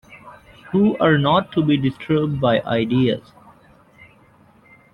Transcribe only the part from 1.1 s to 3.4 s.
not to be disturbed by ideas.